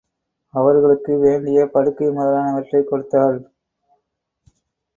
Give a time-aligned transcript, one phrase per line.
[0.53, 3.37] அவர்களுக்கு வேண்டிய படுக்கை முதலானவற்றைக் கொடுத்தாள்.